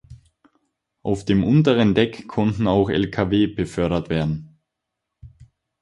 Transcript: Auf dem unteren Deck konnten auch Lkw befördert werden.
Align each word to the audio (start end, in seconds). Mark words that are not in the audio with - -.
Auf 1.03 1.25
dem 1.25 1.43
unteren 1.43 1.93
Deck 1.93 2.27
konnten 2.27 2.65
auch 2.67 2.89
Lkw 2.89 3.45
befördert 3.45 4.09
werden. 4.09 4.57